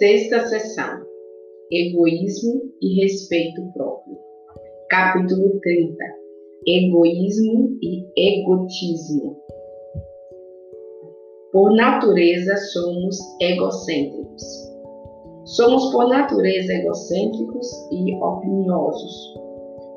[0.00, 1.02] Sexta sessão:
[1.70, 4.16] Egoísmo e respeito próprio.
[4.88, 5.94] Capítulo 30:
[6.66, 9.36] Egoísmo e egotismo.
[11.52, 14.42] Por natureza somos egocêntricos.
[15.44, 19.34] Somos por natureza egocêntricos e opiniosos.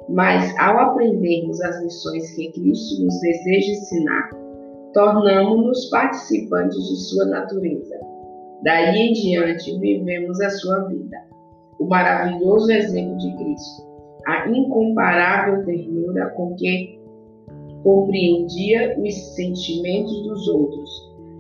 [0.10, 4.30] Mas ao aprendermos as lições que Cristo nos deseja ensinar,
[4.94, 8.13] tornamos-nos participantes de sua natureza.
[8.64, 11.18] Daí em diante vivemos a sua vida.
[11.80, 13.84] O maravilhoso exemplo de Cristo,
[14.26, 16.98] a incomparável ternura com que
[17.84, 20.90] compreendia os sentimentos dos outros,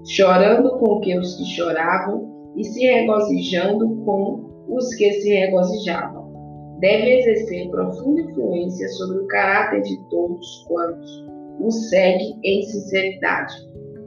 [0.06, 6.34] chorando com os que choravam e se regozijando com os que se regozijavam.
[6.80, 11.26] Deve exercer profunda influência sobre o caráter de todos quantos
[11.62, 13.54] o segue em sinceridade,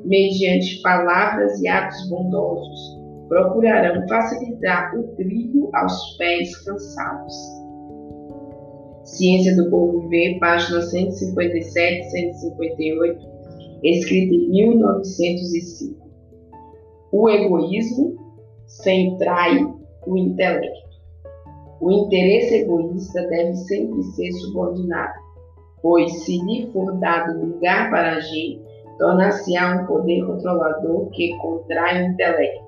[0.04, 2.95] mediante palavras e atos bondosos,
[3.28, 7.34] procurarão facilitar o trilho aos pés cansados.
[9.04, 13.26] Ciência do Bom Viver, página 157 158,
[13.82, 16.06] escrita em 1905.
[17.12, 18.16] O egoísmo
[18.66, 19.64] centrai
[20.06, 20.86] o intelecto.
[21.80, 25.26] O interesse egoísta deve sempre ser subordinado
[25.86, 28.60] pois se lhe for dado lugar para agir,
[28.98, 32.65] torna-se-á um poder controlador que contrai o intelecto,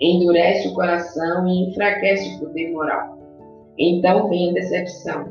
[0.00, 3.18] endurece o coração e enfraquece o poder moral.
[3.78, 5.26] Então vem a decepção.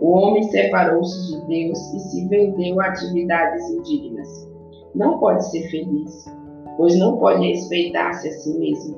[0.00, 4.48] O homem separou-se de Deus e se vendeu a atividades indignas.
[4.94, 6.24] Não pode ser feliz,
[6.76, 8.96] pois não pode respeitar-se a si mesmo.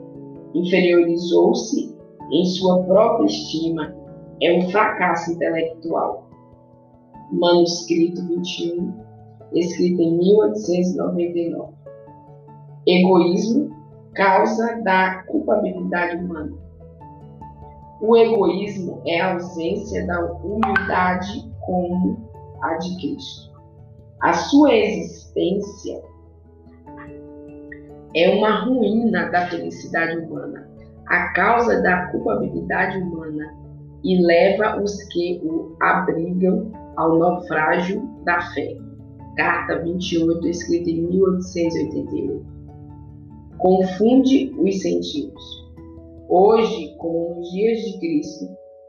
[0.55, 1.97] Inferiorizou-se
[2.31, 3.95] em sua própria estima.
[4.41, 6.33] É um fracasso intelectual
[7.33, 8.93] manuscrito 21,
[9.55, 11.73] escrito em 1899.
[12.87, 13.71] Egoísmo,
[14.15, 16.53] causa da culpabilidade humana.
[18.01, 22.19] O egoísmo é a ausência da humildade como
[22.63, 23.53] a de Cristo.
[24.21, 26.03] A sua existência
[28.15, 30.69] é uma ruína da felicidade humana,
[31.07, 33.55] a causa da culpabilidade humana
[34.05, 38.77] e leva os que o abrigam ao naufrágio da fé.
[39.37, 42.52] Carta 28, escrita em 1888.
[43.63, 45.43] Confunde os sentidos.
[46.29, 48.47] Hoje, como nos dias de Cristo,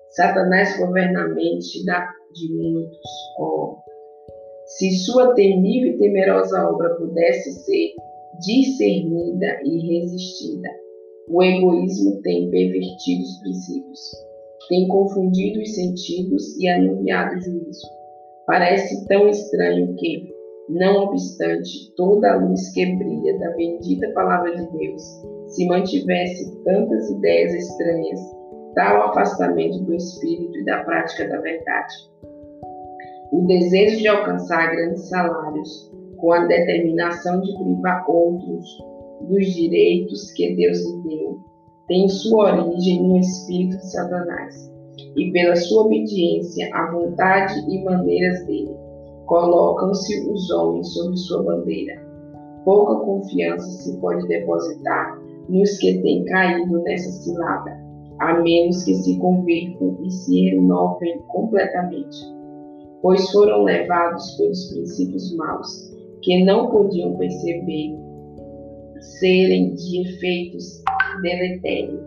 [0.09, 1.85] Satanás governa a mente
[2.33, 2.99] de muitos.
[3.39, 3.77] Oh,
[4.65, 7.93] se sua temível e temerosa obra pudesse ser
[8.45, 10.69] discernida e resistida,
[11.29, 14.23] o egoísmo tem pervertido os princípios
[14.69, 17.87] tem confundido os sentidos e anuviado o juízo.
[18.45, 20.32] Parece tão estranho que,
[20.69, 25.01] não obstante toda a luz que brilha da bendita palavra de Deus,
[25.47, 28.19] se mantivesse tantas ideias estranhas,
[28.75, 31.93] tal afastamento do espírito e da prática da verdade.
[33.31, 38.65] O desejo de alcançar grandes salários, com a determinação de privar outros
[39.27, 41.39] dos direitos que Deus lhe deu,
[41.87, 44.71] tem sua origem no espírito de Satanás,
[45.17, 48.82] e pela sua obediência à vontade e maneiras dele,
[49.25, 52.01] colocam-se os homens sob sua bandeira.
[52.65, 55.19] Pouca confiança se pode depositar
[55.49, 57.77] nos que têm caído nessa cilada,
[58.19, 62.17] a menos que se convertam e se renovem completamente,
[63.01, 67.97] pois foram levados pelos princípios maus, que não podiam perceber
[69.19, 70.81] serem de efeitos
[71.21, 72.05] deletério.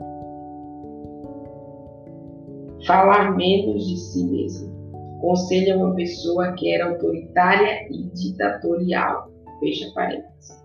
[2.87, 4.76] Falar menos de si mesmo.
[5.21, 9.31] Conselha uma pessoa que era autoritária e ditatorial.
[9.61, 10.65] Fecha parênteses.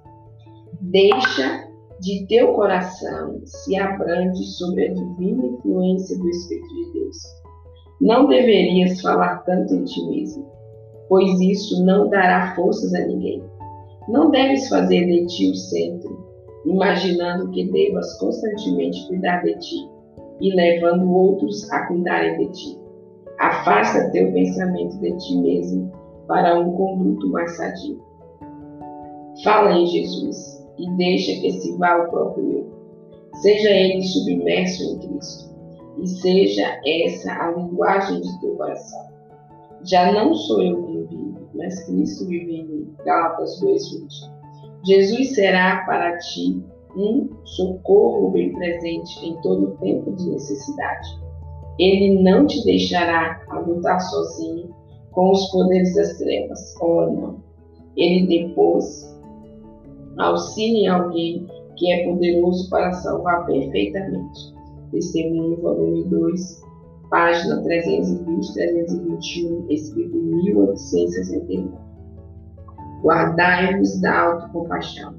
[0.81, 7.17] Deixa de teu coração se abrange sobre a divina influência do Espírito de Deus.
[8.01, 10.45] Não deverias falar tanto em ti mesmo,
[11.07, 13.43] pois isso não dará forças a ninguém.
[14.09, 16.25] Não deves fazer de ti o centro,
[16.65, 19.89] imaginando que devas constantemente cuidar de ti
[20.41, 22.80] e levando outros a cuidarem de ti.
[23.41, 25.91] Afasta teu pensamento de ti mesmo
[26.27, 27.99] para um conduto mais sadio.
[29.43, 32.71] Fala em Jesus e deixa que se vá o próprio eu.
[33.41, 35.55] Seja ele submerso em Cristo
[35.97, 39.09] e seja essa a linguagem de teu coração.
[39.85, 42.95] Já não sou eu quem vive, mas Cristo vive em mim.
[43.03, 44.31] Gálatas 2:20.
[44.85, 46.63] Jesus será para ti
[46.95, 51.20] um socorro bem presente em todo tempo de necessidade.
[51.81, 54.69] Ele não te deixará lutar sozinho
[55.13, 57.37] com os poderes das trevas, não.
[57.97, 59.11] Ele depois
[60.19, 61.47] auxilia alguém
[61.77, 64.53] que é poderoso para salvar perfeitamente.
[64.91, 66.61] Testemunho, volume 2,
[67.09, 71.71] página 320, 321, escrito em 1869.
[73.01, 75.15] Guardai-vos da autocompaixão.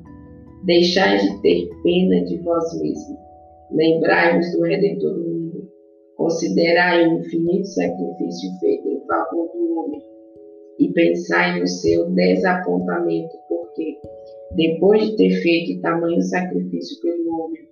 [0.62, 3.18] Deixai de ter pena de vós mesmos.
[3.72, 5.41] Lembrai-vos do Redentor do mundo.
[6.22, 10.00] Considerai o infinito sacrifício feito em favor do homem.
[10.78, 13.98] E pensai no seu desapontamento, porque,
[14.54, 17.62] depois de ter feito tamanho sacrifício pelo homem,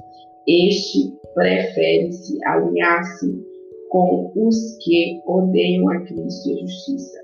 [0.49, 3.41] este prefere-se alinhar-se
[3.89, 7.21] com os que odeiam a Cristo e a justiça,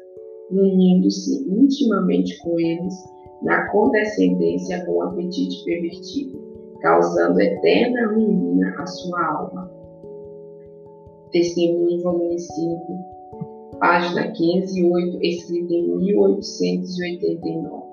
[0.53, 2.95] unindo-se intimamente com eles
[3.43, 6.41] na condescendência com o apetite pervertido,
[6.81, 9.76] causando eterna ruína à sua alma.
[11.33, 17.87] Testemunho, volume 5, página 508, escrito em 1889.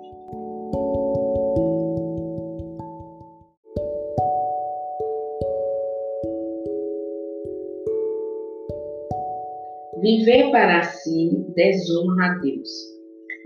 [10.02, 12.70] Viver para si desonra a Deus.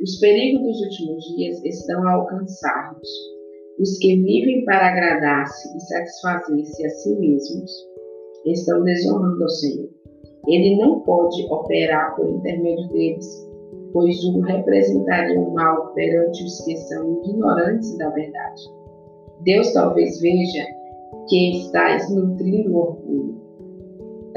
[0.04, 3.10] Os perigos dos últimos dias estão a alcançar-nos.
[3.80, 7.72] Os que vivem para agradar-se e satisfazer-se a si mesmos
[8.46, 9.90] estão desonrando ao Senhor.
[10.48, 13.50] Ele não pode operar por intermédio deles,
[13.94, 18.62] pois o representaria mal perante os que são ignorantes da verdade.
[19.44, 20.66] Deus talvez veja
[21.28, 23.38] que estás nutrindo orgulho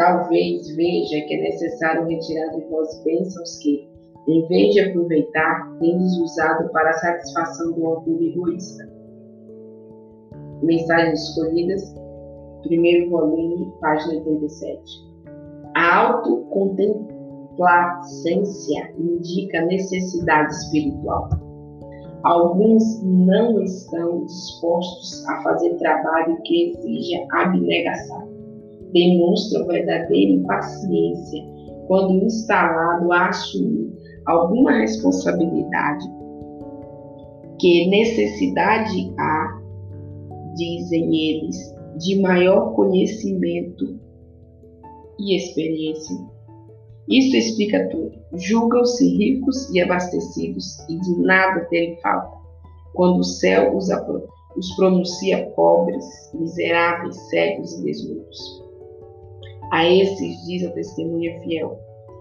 [0.01, 3.87] Talvez veja que é necessário retirar de vós bênçãos que,
[4.29, 8.91] em vez de aproveitar, tendes usado para a satisfação do orgulho egoísta.
[10.63, 11.95] Mensagens escolhidas,
[12.63, 14.81] primeiro volume, página 87.
[15.77, 21.29] A autocontemplacência indica necessidade espiritual.
[22.23, 28.31] Alguns não estão dispostos a fazer trabalho que exija abnegação
[28.93, 31.45] demonstra verdadeira impaciência
[31.87, 33.93] quando instalado a assumir
[34.27, 36.05] alguma responsabilidade
[37.59, 39.61] que necessidade há,
[40.55, 43.99] dizem eles, de maior conhecimento
[45.19, 46.17] e experiência.
[47.09, 48.13] Isso explica tudo.
[48.35, 52.39] Julgam-se ricos e abastecidos e de nada terem falta,
[52.95, 53.89] quando o céu os,
[54.57, 56.05] os pronuncia pobres,
[56.35, 58.65] miseráveis, cegos e desnudos.
[59.73, 61.79] A esses diz a testemunha fiel: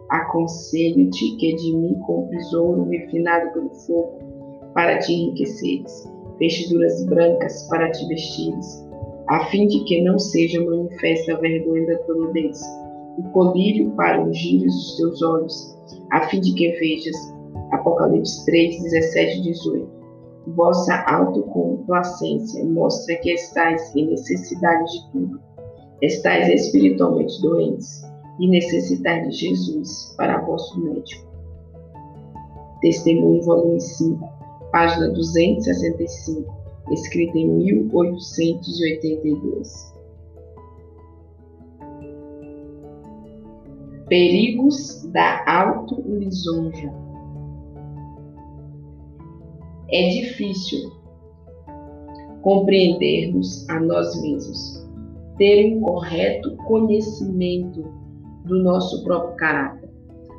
[0.10, 4.20] Aconselho-te que de mim compres ouro refinado pelo fogo,
[4.74, 8.89] para te enriqueceres, vestiduras brancas para te vestires,
[9.30, 12.62] a fim de que não seja manifesta a vergonha da nudez,
[13.18, 15.78] o colírio para ungires os teus olhos,
[16.12, 17.16] a fim de que vejas.
[17.72, 19.90] Apocalipse 3, 17 e 18.
[20.56, 25.50] Vossa autocomplacência mostra que estáis em necessidade de tudo
[26.02, 28.04] estáis espiritualmente doentes
[28.40, 31.28] e necessitais de Jesus para vosso médico.
[32.82, 34.26] Testemunho, volume 5,
[34.72, 36.54] página 265,
[36.94, 39.94] escrito em 1882.
[44.08, 46.94] Perigos da auto-lisonja.
[49.92, 50.92] É difícil
[52.42, 54.80] compreendermos a nós mesmos
[55.40, 57.82] ter um correto conhecimento
[58.46, 59.90] do nosso próprio caráter.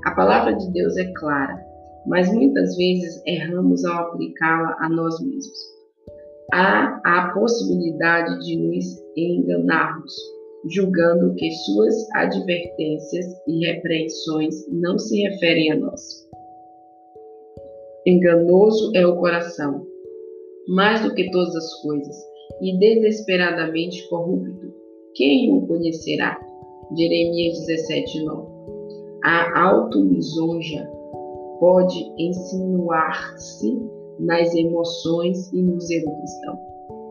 [0.05, 1.59] A palavra de Deus é clara,
[2.07, 5.80] mas muitas vezes erramos ao aplicá-la a nós mesmos.
[6.53, 8.85] Há a possibilidade de nos
[9.17, 10.13] enganarmos,
[10.69, 16.29] julgando que suas advertências e repreensões não se referem a nós.
[18.07, 19.87] Enganoso é o coração,
[20.69, 22.17] mais do que todas as coisas,
[22.61, 24.81] e desesperadamente corrupto
[25.15, 26.41] quem o conhecerá?
[26.97, 28.49] Jeremias 17, 9.
[29.25, 30.89] A autolisonja
[31.59, 33.79] pode insinuar-se
[34.21, 36.59] nas emoções e no zelo cristão.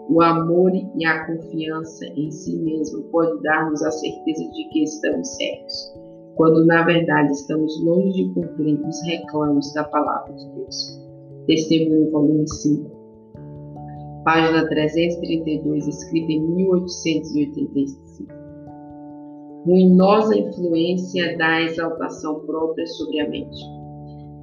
[0.09, 5.27] O amor e a confiança em si mesmo pode dar-nos a certeza de que estamos
[5.35, 5.93] certos,
[6.35, 10.99] quando na verdade estamos longe de cumprir os reclamos da palavra de Deus.
[11.45, 12.89] Testemunho, volume 5,
[14.23, 18.33] página 332, escrita em 1885.
[19.65, 23.78] Ruinosa influência da exaltação própria sobre a mente.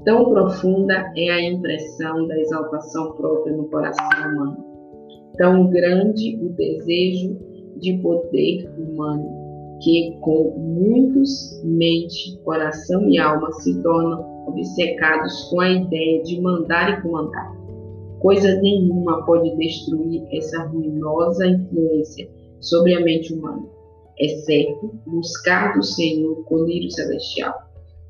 [0.07, 4.65] Tão profunda é a impressão da exaltação própria no coração humano.
[5.37, 7.37] Tão grande o desejo
[7.77, 9.29] de poder humano,
[9.83, 16.99] que com muitos mente, coração e alma se tornam obcecados com a ideia de mandar
[16.99, 17.57] e comandar
[18.21, 22.29] Coisa nenhuma pode destruir essa ruinosa influência
[22.61, 23.63] sobre a mente humana,
[24.19, 27.55] exceto buscar do Senhor o colírio celestial.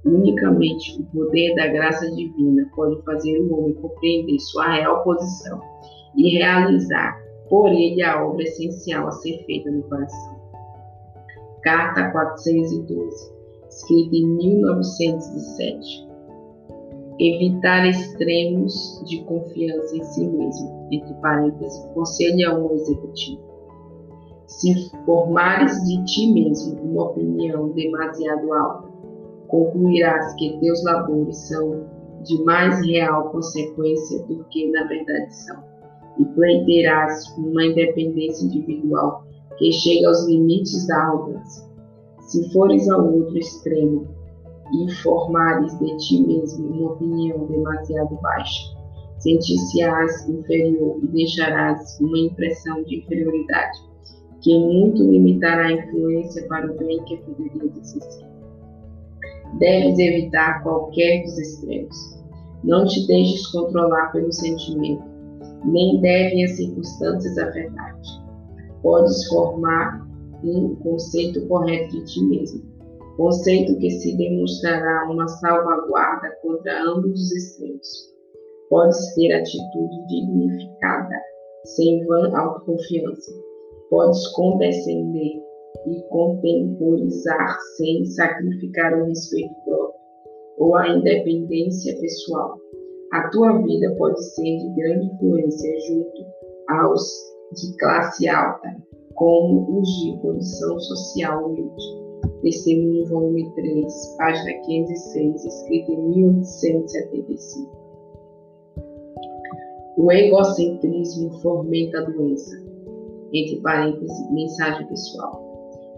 [0.07, 5.61] Unicamente o poder da graça divina pode fazer o homem compreender sua real posição
[6.17, 10.37] e realizar por ele a obra essencial a ser feita no coração.
[11.63, 13.33] Carta 412,
[13.69, 16.07] escrita em 1907.
[17.19, 23.41] Evitar extremos de confiança em si mesmo, entre parênteses, conselho a um executivo.
[24.47, 28.86] Se formares de ti mesmo uma opinião demasiado alta,
[29.49, 31.87] concluirás que teus labores são
[32.25, 35.63] de mais real consequência do que na verdade são,
[36.19, 39.25] e pleitearás uma independência individual
[39.59, 41.67] que chega aos limites da arrogância.
[42.21, 44.07] Se fores ao outro extremo
[44.75, 48.77] e formares de ti mesmo uma opinião demasiado baixa,
[49.19, 53.79] sentir-se-ás inferior e deixarás uma impressão de inferioridade,
[54.41, 58.36] que muito limitará a influência para o bem que poderia exercer.
[59.55, 61.97] Deves evitar qualquer dos extremos.
[62.65, 65.05] Não te deixes controlar pelo sentimento,
[65.65, 68.11] nem devem as circunstâncias afetar-te.
[68.83, 70.07] Podes formar
[70.45, 72.63] um conceito correto de ti mesmo,
[73.17, 78.17] conceito que se demonstrará uma salvaguarda contra ambos os extremos.
[78.69, 81.17] Podes ter atitude dignificada,
[81.65, 83.33] sem vã autoconfiança.
[83.89, 85.46] Podes condescender
[85.87, 89.97] e contemporizar sem sacrificar o respeito próprio
[90.59, 92.59] ou a independência pessoal.
[93.13, 96.25] A tua vida pode ser de grande influência junto
[96.69, 97.03] aos
[97.53, 98.69] de classe alta,
[99.15, 102.07] como os de condição social humilde.
[102.43, 107.87] Testemunho, volume 3, página 506, escrito em 1875.
[109.99, 112.63] O egocentrismo fomenta a doença.
[113.33, 115.46] Entre parênteses, mensagem pessoal.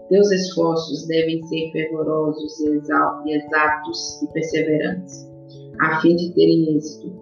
[0.09, 5.29] Teus esforços devem ser fervorosos e exatos e perseverantes,
[5.79, 7.13] a fim de terem êxito.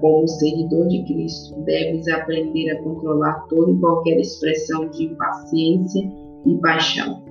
[0.00, 6.08] Como seguidor de Cristo, deves aprender a controlar toda e qualquer expressão de impaciência
[6.46, 7.24] e paixão.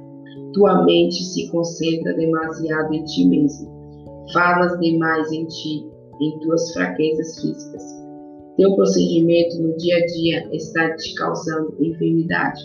[0.52, 3.72] Tua mente se concentra demasiado em ti mesmo.
[4.34, 7.84] Falas demais em ti, em tuas fraquezas físicas.
[8.58, 12.60] Teu procedimento no dia a dia está te causando enfermidade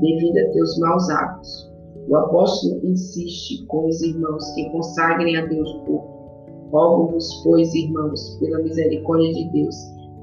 [0.00, 1.75] devido a teus maus hábitos.
[2.08, 6.70] O apóstolo insiste com os irmãos que consagrem a Deus o corpo.
[6.70, 9.74] Rogo-vos, pois, irmãos, pela misericórdia de Deus,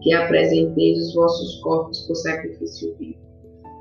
[0.02, 3.20] que apresenteis os vossos corpos por sacrifício vivo,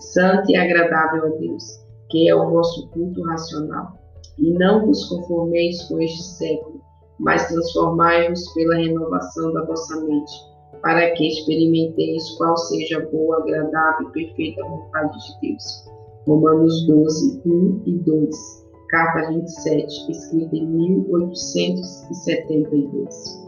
[0.00, 1.64] santo e agradável a Deus,
[2.10, 3.92] que é o vosso culto racional.
[4.36, 6.80] E não vos conformeis com este século,
[7.20, 10.32] mas transformai-vos pela renovação da vossa mente,
[10.80, 15.92] para que experimenteis qual seja a boa, agradável e perfeita vontade de Deus
[16.26, 23.42] Romanos 12, 1 e 2, carta 27, escrita em 1872.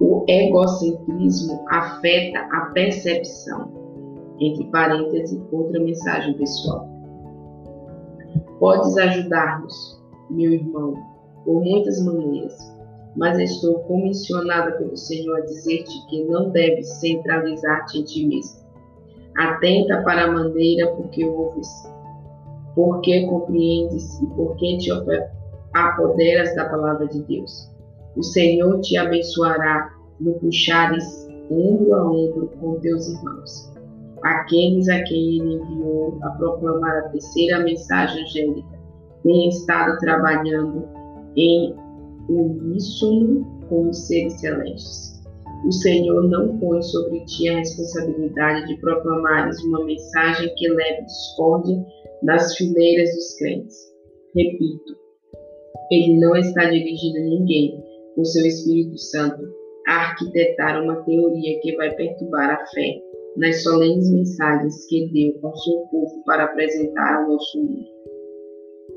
[0.00, 3.72] O egocentrismo afeta a percepção.
[4.38, 6.86] Entre parênteses, outra mensagem pessoal.
[8.60, 9.98] Podes ajudar-nos,
[10.30, 10.94] meu irmão,
[11.44, 12.77] por muitas maneiras
[13.18, 18.60] mas estou comissionada pelo Senhor a dizer-te que não deves centralizar-te em ti mesmo.
[19.36, 21.68] Atenta para a maneira por que ouves,
[22.76, 24.90] por que compreendes e por que te
[25.74, 27.68] apoderas da palavra de Deus.
[28.16, 33.72] O Senhor te abençoará no puxares ombro a ombro com teus irmãos,
[34.22, 38.78] aqueles a quem ele enviou a proclamar a terceira mensagem angélica,
[39.24, 40.86] têm estado trabalhando
[41.36, 41.74] em
[42.28, 45.18] uníssono com os seres celestes.
[45.66, 51.84] O Senhor não põe sobre ti a responsabilidade de proclamares uma mensagem que leve discórdia
[52.22, 53.76] nas fileiras dos crentes.
[54.36, 54.96] Repito,
[55.90, 57.82] ele não está dirigindo ninguém
[58.14, 59.42] com seu Espírito Santo
[59.88, 63.00] a arquitetar uma teoria que vai perturbar a fé
[63.36, 67.86] nas solenes mensagens que deu ao seu povo para apresentar ao nosso mundo.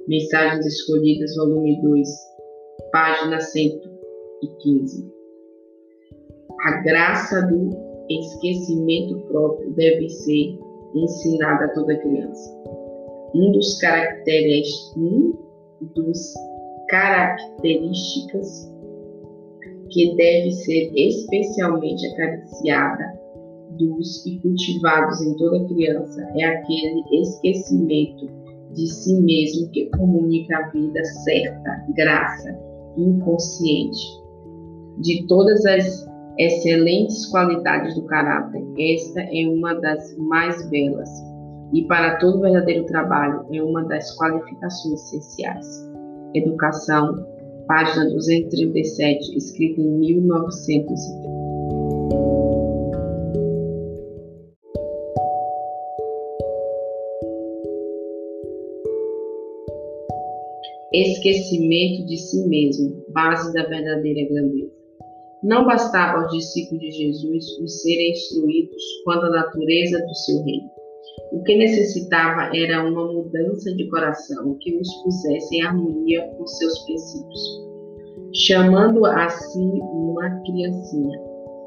[0.07, 2.07] Mensagens Escolhidas, volume 2,
[2.91, 5.11] página 115.
[6.65, 7.69] A graça do
[8.09, 10.59] esquecimento próprio deve ser
[10.93, 12.61] ensinada a toda criança.
[13.33, 14.67] Um dos caracteres,
[14.97, 15.33] um
[15.95, 16.33] dos
[16.89, 18.69] características
[19.89, 23.19] que deve ser especialmente acariciada
[23.77, 28.29] dos e cultivados em toda criança é aquele esquecimento
[28.73, 34.21] de si mesmo que comunica a vida certa, graça inconsciente.
[34.97, 36.05] De todas as
[36.37, 41.09] excelentes qualidades do caráter, esta é uma das mais belas,
[41.73, 45.91] e para todo verdadeiro trabalho é uma das qualificações essenciais.
[46.33, 47.25] Educação,
[47.67, 51.30] página 237, escrita em 1930.
[60.93, 64.71] Esquecimento de si mesmo, base da verdadeira grandeza.
[65.41, 70.69] Não bastava aos discípulos de Jesus os serem instruídos quanto à natureza do seu reino.
[71.31, 76.79] O que necessitava era uma mudança de coração que os pusesse em harmonia com seus
[76.79, 77.61] princípios.
[78.33, 81.19] Chamando a si uma criancinha,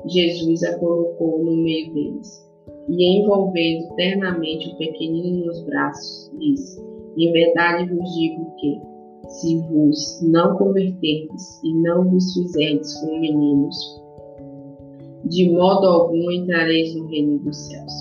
[0.07, 2.45] Jesus a colocou no meio deles
[2.91, 6.79] e, envolvendo ternamente o pequenino nos braços, disse:
[7.17, 8.94] Em verdade vos digo que,
[9.29, 13.77] se vos não converterdes e não vos fizerdes como meninos,
[15.27, 17.93] de modo algum entrareis no reino dos céus.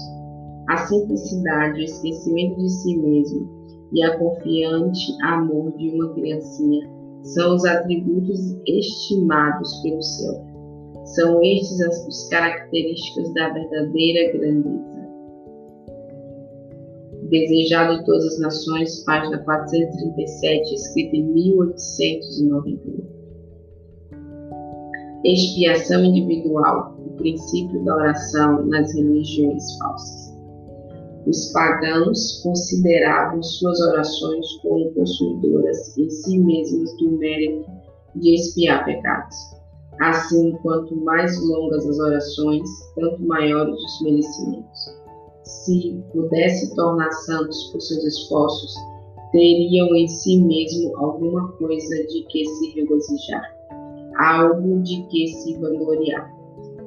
[0.70, 3.50] A simplicidade, o esquecimento de si mesmo
[3.94, 6.90] e a confiante amor de uma criancinha
[7.24, 10.42] são os atributos estimados pelo céu.
[11.06, 14.93] São estes as características da verdadeira grandeza
[17.30, 23.14] desejado de todas as nações, página 437, escrita em 1891.
[25.24, 30.34] Expiação individual, o princípio da oração nas religiões falsas.
[31.26, 37.66] Os pagãos consideravam suas orações como possuidoras em si mesmas do mérito
[38.16, 39.36] de expiar pecados.
[40.02, 45.03] Assim, quanto mais longas as orações, tanto maiores os merecimentos
[45.64, 48.74] se pudesse tornar santos por seus esforços,
[49.32, 53.56] teriam em si mesmo alguma coisa de que se regozijar,
[54.18, 56.32] algo de que se vangloriar.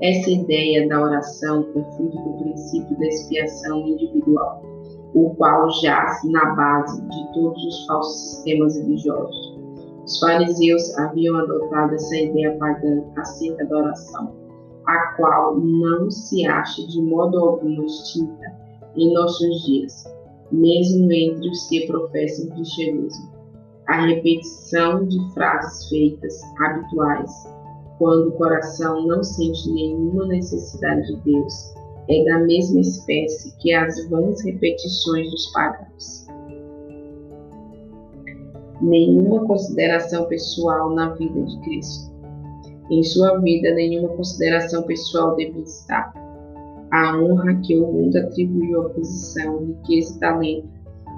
[0.03, 4.63] Essa ideia da oração é fruto do princípio da expiação individual,
[5.15, 9.57] o qual jaz na base de todos os falsos sistemas religiosos.
[10.05, 14.47] Os fariseus haviam adotado essa ideia pagã acerca da oração
[14.87, 18.66] a qual não se acha de modo algum extinta
[18.97, 20.05] em nossos dias,
[20.51, 23.37] mesmo entre os que professam cristianismo.
[23.89, 27.31] A repetição de frases feitas habituais,
[27.99, 31.75] quando o coração não sente nenhuma necessidade de Deus,
[32.09, 36.27] é da mesma espécie que as vãs repetições dos pagãos.
[38.81, 42.17] Nenhuma consideração pessoal na vida de Cristo
[42.91, 46.13] em sua vida, nenhuma consideração pessoal deve estar.
[46.93, 50.69] A honra que o mundo atribuiu à posição, riqueza e talento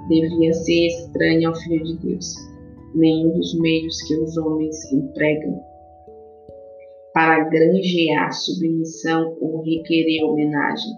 [0.09, 2.33] devia ser estranha ao Filho de Deus.
[2.95, 5.61] Nenhum dos meios que os homens empregam
[7.13, 10.91] para granjear submissão ou requerer homenagem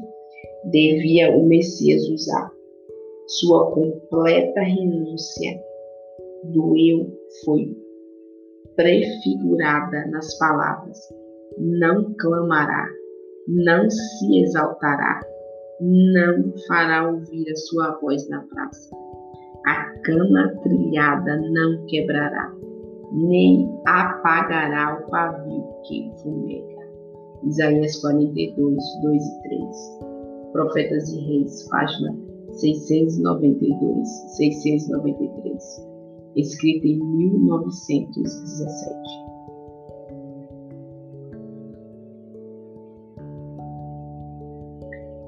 [0.71, 2.51] devia o Messias usar.
[3.27, 5.59] Sua completa renúncia
[6.53, 7.11] do eu
[7.43, 7.75] foi
[8.75, 10.97] prefigurada nas palavras:
[11.57, 12.87] não clamará,
[13.47, 15.19] não se exaltará,
[15.81, 18.95] não fará ouvir a sua voz na praça.
[19.67, 22.53] A cama trilhada não quebrará,
[23.11, 26.81] nem apagará o pavio que fumega.
[27.43, 29.61] Isaías 42, 2 e 3.
[30.51, 32.15] Profetas e Reis, página
[32.53, 35.91] 692, 693
[36.35, 39.20] escrita em 1917.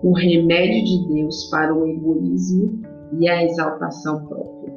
[0.03, 2.81] O remédio de Deus para o egoísmo
[3.19, 4.73] e a exaltação própria.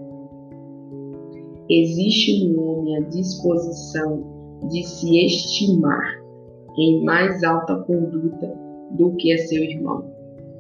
[1.69, 4.25] Existe no homem a disposição
[4.71, 6.23] de se estimar
[6.79, 8.57] em mais alta conduta
[8.93, 10.05] do que a seu irmão,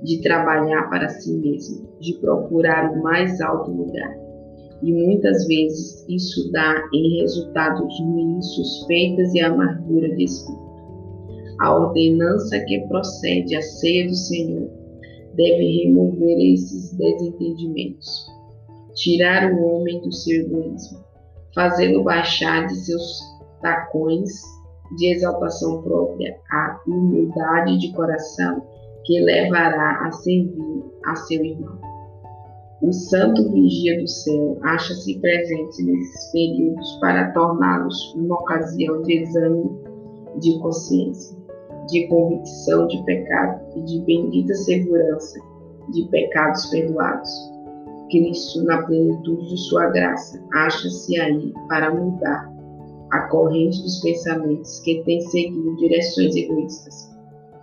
[0.02, 4.26] de trabalhar para si mesmo, de procurar o mais alto lugar
[4.82, 10.65] e muitas vezes isso dá em resultados ruins, suspeitas e amargura de espírito.
[11.60, 14.70] A ordenança que procede à ceia do Senhor.
[15.34, 18.26] Deve remover esses desentendimentos,
[18.94, 20.98] tirar o homem do seu egoísmo,
[21.54, 23.20] fazê-lo baixar de seus
[23.60, 24.30] tacões
[24.96, 28.62] de exaltação própria à humildade de coração
[29.04, 31.78] que levará a servir a seu irmão.
[32.82, 39.70] O santo vigia do céu acha-se presente nesses períodos para torná-los uma ocasião de exame
[40.40, 41.36] de consciência,
[41.86, 45.38] de convicção de pecado e de bendita segurança
[45.92, 47.30] de pecados perdoados.
[48.10, 52.52] Cristo, na plenitude de sua graça, acha-se aí para mudar
[53.12, 57.16] a corrente dos pensamentos que tem seguido direções egoístas.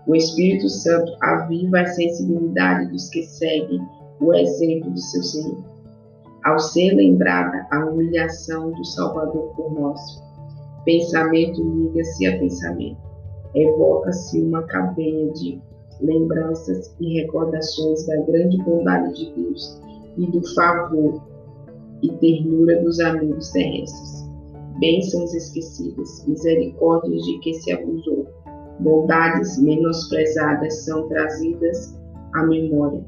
[0.06, 3.80] O Espírito Santo aviva a sensibilidade dos que seguem
[4.20, 5.64] o exemplo do seu Senhor.
[6.44, 10.02] Ao ser lembrada a humilhação do Salvador por nós,
[10.84, 12.98] pensamento liga-se a pensamento,
[13.56, 15.62] evoca-se uma cadeia de
[16.02, 19.82] lembranças e recordações da grande bondade de Deus
[20.18, 21.22] e do favor
[22.02, 24.30] e ternura dos amigos terrestres.
[24.80, 28.28] Bênçãos esquecidas, misericórdias de que se abusou,
[28.80, 31.98] bondades menosprezadas são trazidas
[32.34, 33.06] à memória.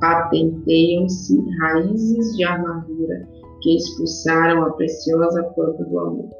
[0.00, 3.26] Patenteiam-se raízes de amargura
[3.62, 6.37] que expulsaram a preciosa planta do amor.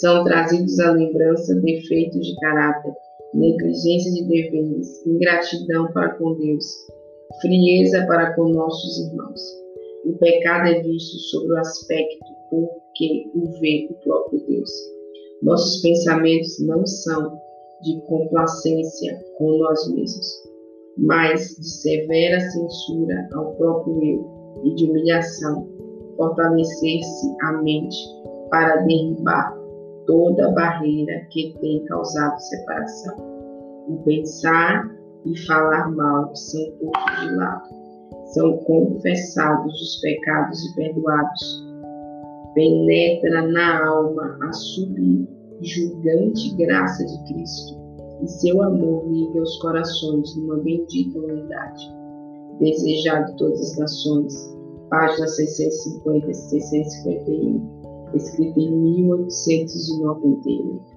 [0.00, 2.92] São trazidos à lembrança defeitos de caráter,
[3.32, 6.66] negligência de deveres, ingratidão para com Deus,
[7.40, 9.40] frieza para com nossos irmãos.
[10.04, 14.70] O pecado é visto sobre o aspecto porque o vê o próprio Deus.
[15.42, 17.38] Nossos pensamentos não são
[17.82, 20.26] de complacência com nós mesmos,
[20.98, 25.68] mas de severa censura ao próprio eu e de humilhação,
[26.16, 27.96] fortalecer-se a mente
[28.50, 29.63] para derribar
[30.06, 33.16] toda barreira que tem causado separação.
[33.88, 34.90] O pensar
[35.26, 37.68] e falar mal são postos de lado.
[38.26, 41.64] São confessados os pecados e perdoados.
[42.54, 47.84] Penetra na alma a subjugante graça de Cristo
[48.22, 51.84] e seu amor liga os corações numa bendita unidade.
[52.60, 54.56] Desejado de todas as nações,
[54.88, 57.83] página 650 e 651
[58.16, 60.93] escrita em 1891.